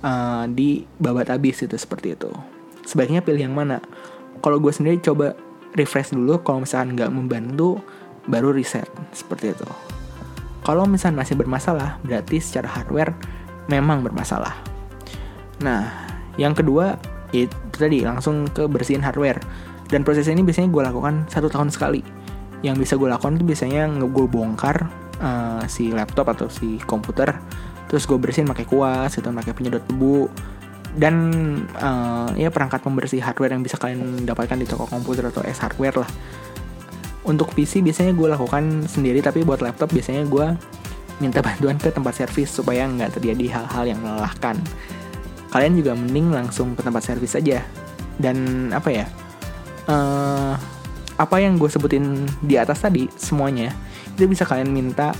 [0.04, 0.44] uh,
[1.00, 2.28] babat habis itu seperti itu.
[2.84, 3.80] Sebaiknya pilih yang mana?
[4.44, 5.32] Kalau gue sendiri coba
[5.76, 7.80] refresh dulu, kalau misalkan nggak membantu,
[8.28, 9.68] baru reset seperti itu.
[10.66, 13.16] Kalau misalnya masih bermasalah, berarti secara hardware
[13.72, 14.52] memang bermasalah.
[15.64, 15.88] Nah,
[16.36, 17.00] yang kedua
[17.32, 19.38] itu tadi langsung ke bersihin hardware.
[19.88, 22.04] Dan proses ini biasanya gue lakukan satu tahun sekali.
[22.60, 24.90] Yang bisa gue lakukan itu biasanya gue bongkar
[25.22, 27.32] uh, si laptop atau si komputer,
[27.86, 30.28] terus gue bersihin pakai kuas, gitu, pakai penyedot debu,
[30.98, 31.14] dan
[31.78, 36.02] uh, ya perangkat pembersih hardware yang bisa kalian dapatkan di toko komputer atau S hardware
[36.02, 36.10] lah
[37.28, 40.46] untuk PC biasanya gue lakukan sendiri tapi buat laptop biasanya gue
[41.20, 44.56] minta bantuan ke tempat servis supaya nggak terjadi hal-hal yang melelahkan
[45.48, 47.64] kalian juga mending langsung ke tempat servis aja.
[48.18, 49.06] Dan apa ya
[49.88, 50.54] uh,
[51.18, 53.74] apa yang gue sebutin di atas tadi semuanya
[54.14, 55.10] itu bisa kalian minta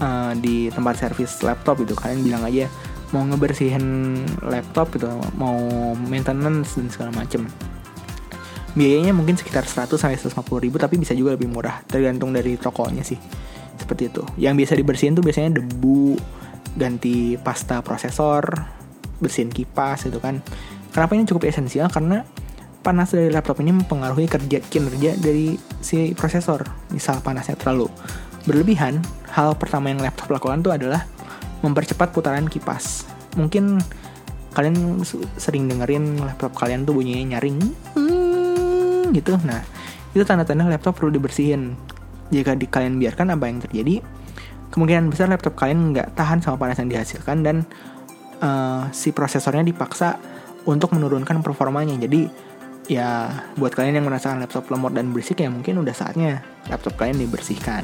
[0.00, 2.68] uh, di tempat servis laptop itu kalian bilang aja
[3.14, 5.56] mau ngebersihin laptop gitu mau
[5.96, 7.46] maintenance dan segala macem.
[8.76, 11.80] Biayanya mungkin sekitar 100 sampai 150 ribu tapi bisa juga lebih murah.
[11.88, 13.16] Tergantung dari tokonya sih
[13.80, 14.22] seperti itu.
[14.36, 16.18] Yang biasa dibersihin tuh biasanya debu
[16.76, 18.75] ganti pasta prosesor
[19.18, 20.40] bersihin kipas itu kan.
[20.92, 21.92] Kenapa ini cukup esensial?
[21.92, 22.24] Karena
[22.80, 26.64] panas dari laptop ini mempengaruhi kerja kinerja dari si prosesor.
[26.94, 27.90] Misal panasnya terlalu
[28.46, 29.02] berlebihan
[29.34, 31.02] hal pertama yang laptop lakukan tuh adalah
[31.66, 33.04] mempercepat putaran kipas.
[33.34, 33.82] Mungkin
[34.56, 35.04] kalian
[35.36, 37.58] sering dengerin laptop kalian tuh bunyinya nyaring
[39.12, 39.36] gitu.
[39.44, 39.60] Nah
[40.16, 41.76] itu tanda-tanda laptop perlu dibersihin.
[42.26, 44.02] Jika di, kalian biarkan apa yang terjadi
[44.74, 47.62] kemungkinan besar laptop kalian nggak tahan sama panas yang dihasilkan dan
[48.40, 50.18] uh, si prosesornya dipaksa
[50.66, 51.94] untuk menurunkan performanya.
[51.96, 52.28] Jadi
[52.86, 57.18] ya buat kalian yang merasakan laptop lemot dan berisik ya mungkin udah saatnya laptop kalian
[57.22, 57.82] dibersihkan.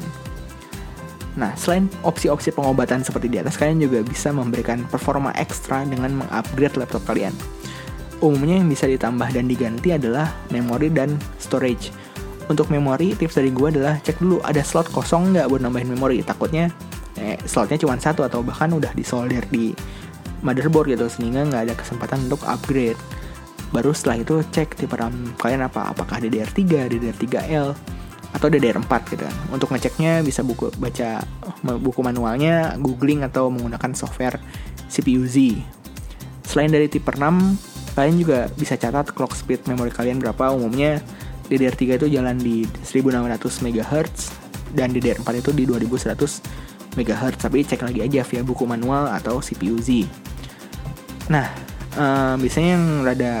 [1.33, 6.77] Nah, selain opsi-opsi pengobatan seperti di atas, kalian juga bisa memberikan performa ekstra dengan mengupgrade
[6.77, 7.33] laptop kalian.
[8.21, 11.89] Umumnya yang bisa ditambah dan diganti adalah memori dan storage.
[12.47, 16.21] Untuk memori, tips dari gue adalah cek dulu ada slot kosong nggak buat nambahin memori.
[16.21, 16.69] Takutnya
[17.17, 19.73] eh, slotnya cuma satu atau bahkan udah disolder di
[20.43, 22.99] motherboard gitu, sehingga nggak ada kesempatan untuk upgrade.
[23.73, 27.73] Baru setelah itu cek tipe RAM kalian apa, apakah DDR3, DDR3L,
[28.33, 29.35] atau DDR4 gitu kan.
[29.49, 31.21] Untuk ngeceknya bisa buku baca
[31.63, 34.37] buku manualnya, googling atau menggunakan software
[34.89, 35.57] CPU Z.
[36.45, 40.53] Selain dari tipe 6, kalian juga bisa catat clock speed memori kalian berapa.
[40.53, 41.01] Umumnya
[41.49, 44.13] DDR3 itu jalan di 1600 MHz
[44.73, 47.33] dan DDR4 itu di 2100 MHz.
[47.41, 50.05] Tapi cek lagi aja via buku manual atau CPU Z.
[51.31, 51.47] Nah,
[51.95, 53.33] uh, biasanya yang rada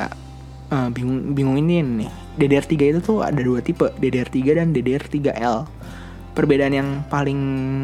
[0.71, 5.57] uh, bingung bingung ini nih DDR3 itu tuh ada dua tipe, DDR3 dan DDR3L.
[6.33, 7.37] Perbedaan yang paling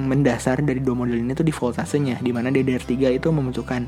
[0.10, 3.86] mendasar dari dua model ini tuh di voltasenya, di mana DDR3 itu membutuhkan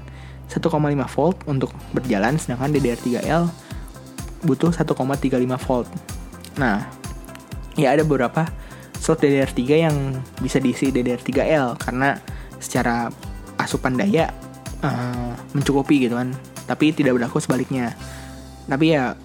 [0.52, 0.70] 1,5
[1.18, 3.50] volt untuk berjalan, sedangkan DDR3L
[4.46, 5.90] butuh 1,35 volt.
[6.62, 6.86] Nah,
[7.74, 8.46] ya ada beberapa
[9.02, 9.96] slot DDR3 yang
[10.38, 12.22] bisa diisi DDR3L karena
[12.62, 13.10] secara
[13.58, 14.30] asupan daya
[14.82, 16.34] uh, mencukupi gitu kan,
[16.70, 17.96] tapi tidak berlaku sebaliknya.
[18.68, 19.18] Tapi ya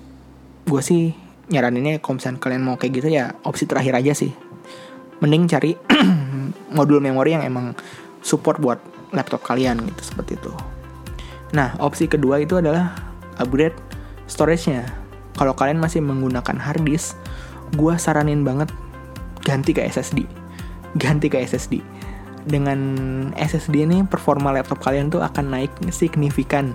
[0.66, 1.14] gue sih
[1.46, 4.32] nyaraninnya kalau misalnya kalian mau kayak gitu ya opsi terakhir aja sih.
[5.20, 5.72] Mending cari
[6.76, 7.72] modul memori yang emang
[8.20, 8.82] support buat
[9.14, 10.52] laptop kalian gitu seperti itu.
[11.54, 12.92] Nah opsi kedua itu adalah
[13.38, 13.76] upgrade
[14.26, 14.84] storage-nya.
[15.36, 17.14] Kalau kalian masih menggunakan hard disk
[17.74, 18.70] gue saranin banget
[19.42, 20.22] ganti ke SSD
[20.94, 21.82] ganti ke SSD
[22.46, 22.78] dengan
[23.34, 26.70] SSD ini performa laptop kalian tuh akan naik signifikan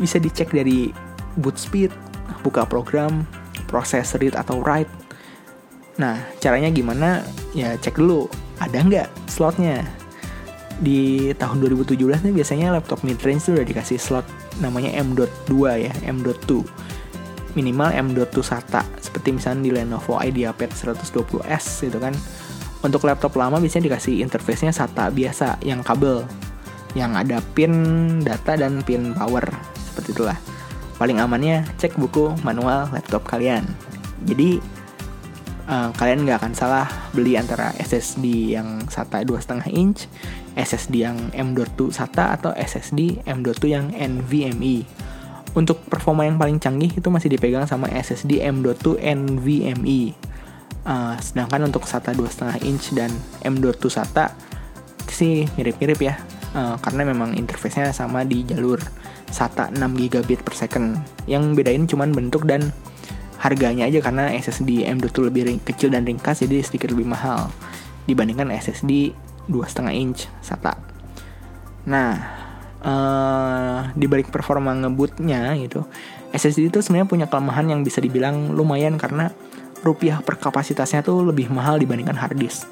[0.00, 0.92] bisa dicek dari
[1.36, 1.92] boot speed
[2.40, 3.28] buka program
[3.68, 4.88] proses read atau write.
[5.96, 7.24] Nah, caranya gimana?
[7.56, 8.28] Ya cek dulu,
[8.60, 9.84] ada nggak slotnya.
[10.76, 14.26] Di tahun 2017 nih biasanya laptop mid-range tuh udah dikasih slot
[14.60, 16.60] namanya M.2 ya, M.2.
[17.56, 22.12] Minimal M.2 SATA, seperti misalnya di Lenovo IdeaPad 120S gitu kan.
[22.86, 26.22] Untuk laptop lama biasanya dikasih interface-nya SATA biasa, yang kabel.
[26.94, 27.74] Yang ada pin
[28.22, 29.42] data dan pin power,
[29.74, 30.38] seperti itulah
[30.96, 33.66] paling amannya cek buku manual laptop kalian.
[34.24, 34.62] Jadi
[35.68, 40.08] uh, kalian nggak akan salah beli antara SSD yang SATA 2,5 inch,
[40.56, 44.86] SSD yang M.2 SATA atau SSD M.2 yang NVMe.
[45.56, 50.12] Untuk performa yang paling canggih itu masih dipegang sama SSD M.2 NVMe.
[50.86, 53.10] Uh, sedangkan untuk SATA 2,5 inch dan
[53.42, 54.30] M.2 SATA
[55.10, 56.14] sih mirip-mirip ya,
[56.54, 58.78] uh, karena memang interface-nya sama di jalur
[59.26, 60.94] SATA 6 gigabit per second.
[61.26, 62.70] Yang bedain cuman bentuk dan
[63.42, 67.50] harganya aja karena SSD M.2 lebih ring, kecil dan ringkas jadi sedikit lebih mahal
[68.06, 69.10] dibandingkan SSD
[69.50, 70.78] 2,5 inch SATA.
[71.90, 72.14] Nah,
[72.86, 75.82] uh, dibalik performa ngebutnya gitu,
[76.30, 79.30] SSD itu sebenarnya punya kelemahan yang bisa dibilang lumayan karena
[79.86, 82.66] rupiah per kapasitasnya tuh lebih mahal dibandingkan hard disk.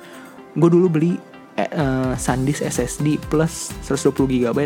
[0.58, 1.12] Gue dulu beli
[1.58, 4.58] uh, SanDisk SSD plus 120 GB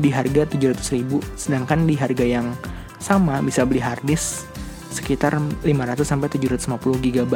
[0.00, 2.52] di harga 700 ribu sedangkan di harga yang
[3.00, 4.48] sama bisa beli hard disk
[4.90, 5.64] sekitar 500
[6.02, 7.34] sampai 750 GB.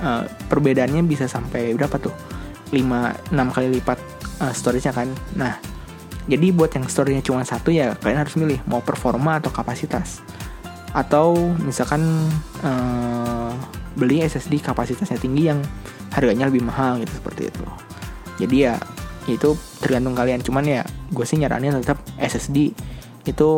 [0.00, 2.14] Uh, perbedaannya bisa sampai berapa tuh?
[2.72, 3.98] 5 6 kali lipat
[4.42, 5.08] uh, storage-nya kan.
[5.38, 5.58] Nah,
[6.24, 10.24] jadi buat yang storage-nya cuma satu ya kalian harus milih mau performa atau kapasitas.
[10.94, 12.30] Atau misalkan
[12.62, 13.50] uh,
[13.98, 15.60] beli SSD kapasitasnya tinggi yang
[16.14, 17.64] harganya lebih mahal gitu seperti itu.
[18.38, 18.74] Jadi ya
[19.26, 20.40] itu tergantung kalian.
[20.40, 22.74] Cuman ya gue sih nyaranin tetap SSD
[23.26, 23.48] itu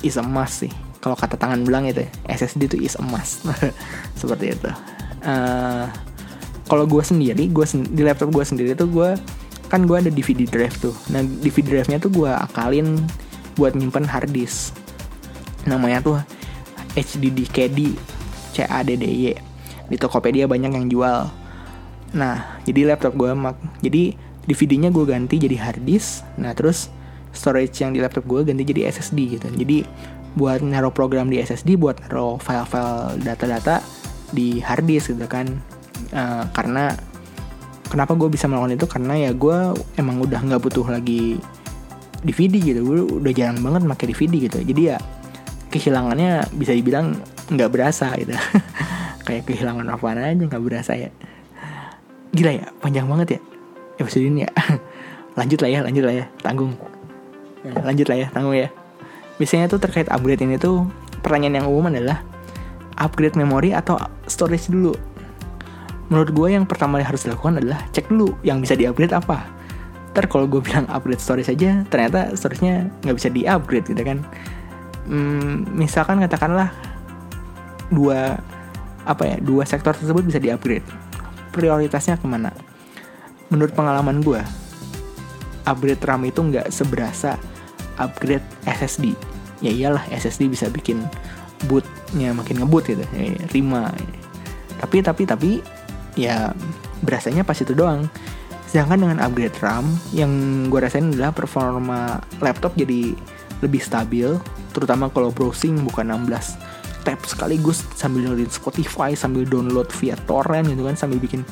[0.00, 0.72] is a sih.
[1.04, 3.04] Kalau kata tangan bilang itu ya, SSD itu is a
[4.20, 4.70] seperti itu.
[5.26, 5.88] Uh,
[6.66, 9.14] kalau gue sendiri gue sen di laptop gue sendiri tuh gue
[9.70, 10.94] kan gue ada DVD drive tuh.
[11.14, 12.98] Nah DVD drive nya tuh gue akalin
[13.54, 14.74] buat nyimpen hard disk.
[15.66, 16.18] Namanya tuh
[16.96, 17.46] HDD
[18.56, 19.36] CADDY
[19.86, 21.28] di Tokopedia banyak yang jual.
[22.16, 26.24] Nah jadi laptop gue mak jadi DVD-nya gue ganti jadi hard disk.
[26.40, 26.88] Nah terus
[27.36, 29.46] storage yang di laptop gue ganti jadi SSD gitu.
[29.52, 29.84] Jadi
[30.36, 33.84] buat naruh program di SSD buat naruh file-file data-data
[34.32, 35.48] di hard disk gitu kan.
[36.12, 36.92] Uh, karena
[37.88, 38.86] kenapa gue bisa melakukan itu?
[38.88, 39.56] Karena ya gue
[40.00, 41.40] emang udah nggak butuh lagi
[42.24, 42.80] DVD gitu.
[42.82, 44.58] Gue udah jarang banget pakai DVD gitu.
[44.62, 44.98] Jadi ya
[45.70, 47.18] kehilangannya bisa dibilang
[47.50, 48.32] nggak berasa gitu.
[49.26, 51.10] Kayak kehilangan apa aja nggak berasa ya.
[52.30, 53.40] Gila ya panjang banget ya
[54.00, 54.50] episode ini ya.
[55.38, 56.72] Lanjut lah ya lanjut lah ya tanggung.
[57.60, 58.72] Ya, lanjut lah ya tanggung ya.
[59.36, 60.88] Biasanya tuh terkait upgrade ini tuh
[61.20, 62.24] pertanyaan yang umum adalah
[62.96, 64.96] upgrade memori atau storage dulu?
[66.08, 69.44] Menurut gue yang pertama yang harus dilakukan adalah cek dulu yang bisa di-upgrade apa.
[70.16, 74.24] Ntar kalau gue bilang upgrade storage aja ternyata storage-nya nggak bisa di-upgrade gitu kan
[75.06, 76.70] hmm, misalkan katakanlah
[77.90, 78.38] dua
[79.06, 80.86] apa ya dua sektor tersebut bisa di-upgrade.
[81.54, 82.50] Prioritasnya ke mana?
[83.48, 84.42] Menurut pengalaman gue
[85.66, 87.38] upgrade RAM itu nggak seberasa
[87.98, 89.16] upgrade SSD
[89.64, 91.00] ya iyalah SSD bisa bikin
[91.66, 93.88] bootnya makin ngebut gitu ya, rima.
[94.76, 95.50] Tapi tapi tapi
[96.16, 96.52] ya
[97.00, 98.04] berasanya pas itu doang.
[98.68, 100.30] Sedangkan dengan upgrade RAM yang
[100.68, 103.16] gue rasain adalah performa laptop jadi
[103.64, 104.28] lebih stabil
[104.76, 110.82] terutama kalau browsing bukan 16 tab sekaligus sambil download Spotify sambil download via torrent gitu
[110.82, 111.46] kan sambil bikin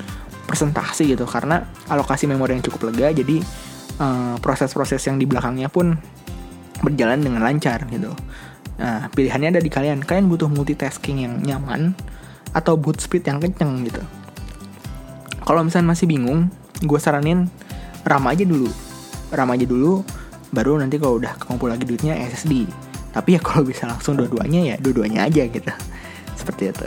[0.44, 1.24] presentasi gitu.
[1.24, 3.38] Karena alokasi memori yang cukup lega jadi
[4.02, 5.94] uh, proses-proses yang di belakangnya pun
[6.82, 8.10] berjalan dengan lancar gitu.
[8.82, 10.02] Nah pilihannya ada di kalian.
[10.02, 11.94] Kalian butuh multitasking yang nyaman
[12.50, 14.02] atau boot speed yang kenceng gitu.
[15.44, 16.50] Kalau misalnya masih bingung
[16.82, 17.46] gue saranin
[18.02, 18.68] RAM aja dulu.
[19.30, 20.02] RAM aja dulu
[20.54, 22.70] baru nanti kalau udah kekumpul lagi duitnya SSD
[23.14, 25.70] tapi ya kalau bisa langsung dua-duanya ya dua-duanya aja gitu.
[26.34, 26.86] Seperti itu.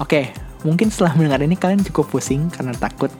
[0.00, 0.32] Oke
[0.62, 3.10] mungkin setelah mendengar ini kalian cukup pusing karena takut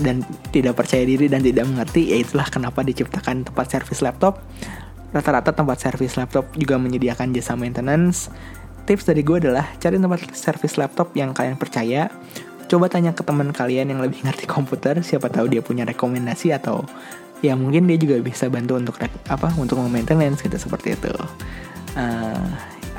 [0.00, 4.40] dan tidak percaya diri dan tidak mengerti ya itulah kenapa diciptakan tempat servis laptop.
[5.10, 8.30] Rata-rata tempat servis laptop juga menyediakan jasa maintenance.
[8.86, 12.08] Tips dari gue adalah cari tempat servis laptop yang kalian percaya.
[12.70, 16.86] Coba tanya ke teman kalian yang lebih ngerti komputer siapa tahu dia punya rekomendasi atau
[17.40, 18.96] ya mungkin dia juga bisa bantu untuk
[19.28, 21.12] apa untuk maintenance gitu seperti itu.
[21.96, 22.48] Uh,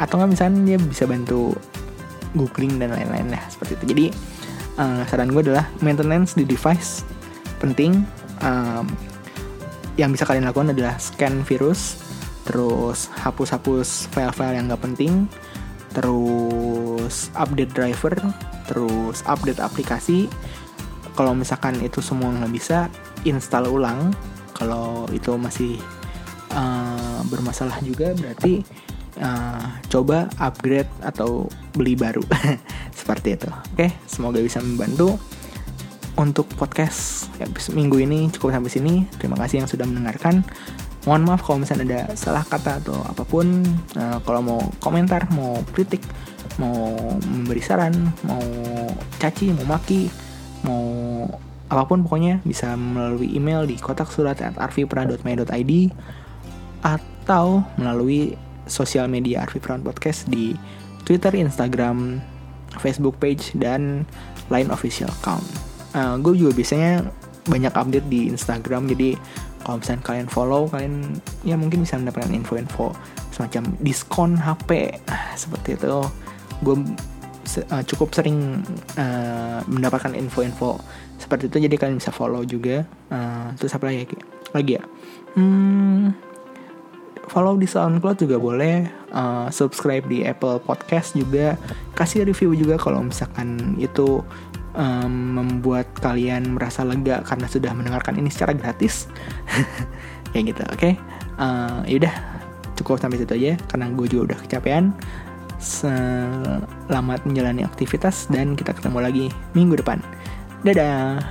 [0.02, 1.54] atau nggak misalnya dia bisa bantu
[2.34, 3.86] googling dan lain-lain lah seperti itu.
[3.94, 4.06] Jadi
[4.82, 7.06] uh, saran gue adalah maintenance di device
[7.62, 8.02] penting.
[8.42, 8.90] Um,
[10.00, 12.00] yang bisa kalian lakukan adalah scan virus
[12.48, 15.30] terus hapus-hapus file-file yang nggak penting
[15.92, 18.16] terus update driver
[18.66, 20.32] terus update aplikasi.
[21.12, 22.88] Kalau misalkan itu semua nggak bisa
[23.28, 24.16] install ulang
[24.62, 25.82] kalau itu masih
[26.54, 28.62] uh, bermasalah juga berarti
[29.18, 32.22] uh, coba upgrade atau beli baru.
[33.00, 33.50] Seperti itu.
[33.74, 35.18] Oke semoga bisa membantu
[36.14, 37.26] untuk podcast
[37.74, 38.94] minggu ini cukup sampai sini.
[39.18, 40.46] Terima kasih yang sudah mendengarkan.
[41.10, 43.66] Mohon maaf kalau misalnya ada salah kata atau apa pun.
[43.98, 46.06] Uh, kalau mau komentar mau kritik
[46.62, 46.94] mau
[47.26, 47.96] memberi saran
[48.28, 48.44] mau
[49.18, 50.12] caci mau maki
[50.68, 50.84] mau
[51.72, 55.72] apa pun pokoknya bisa melalui email di kotak surat at arvipra.my.id
[56.84, 58.36] atau melalui
[58.68, 60.52] sosial media Arvipra Podcast di
[61.08, 62.20] Twitter, Instagram,
[62.84, 64.04] Facebook page, dan
[64.52, 65.44] lain official account.
[65.96, 67.08] Uh, gue juga biasanya
[67.48, 69.16] banyak update di Instagram, jadi
[69.64, 70.96] kalau misalnya kalian follow, kalian
[71.48, 72.92] ya mungkin bisa mendapatkan info-info
[73.32, 75.00] semacam diskon HP,
[75.40, 76.04] seperti itu
[76.62, 76.76] gue
[77.44, 78.62] uh, cukup sering
[78.98, 80.82] uh, mendapatkan info-info
[81.22, 82.84] seperti itu jadi kalian bisa follow juga.
[83.14, 84.18] Uh, terus apa lagi?
[84.52, 84.84] Lagi ya?
[85.38, 86.18] Hmm,
[87.30, 88.90] follow di SoundCloud juga boleh.
[89.14, 91.60] Uh, subscribe di Apple Podcast juga.
[91.94, 94.26] Kasih review juga kalau misalkan itu
[94.74, 99.06] um, membuat kalian merasa lega karena sudah mendengarkan ini secara gratis.
[100.34, 100.80] Kayak gitu oke?
[100.80, 100.94] Okay?
[101.42, 102.14] uh, yaudah
[102.78, 104.94] cukup sampai situ aja karena gue juga udah kecapean
[105.62, 110.02] Selamat menjalani aktivitas dan kita ketemu lagi minggu depan.
[110.66, 111.22] Dadah.